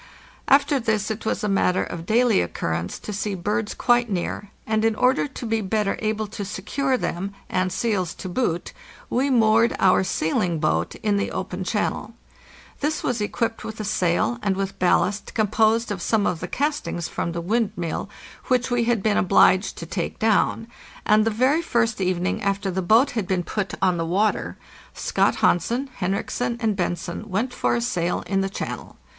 [0.47, 4.83] After this it was a matter of daily occurrence to see birds quite near, and
[4.83, 8.73] in order to be better able to secure them, and seals to boot,
[9.11, 12.15] we moored our sealing boat in the open channel.
[12.79, 17.07] This was equipped with a sail, and with ballast composed of some of the castings
[17.07, 18.09] from the windmill,
[18.45, 20.65] which we had been obliged to take down;
[21.05, 24.57] and the very first evening after the boat had been put on the water,
[24.95, 28.97] Scott Hansen, Henriksen, and Bent zen went for a sail in the channel.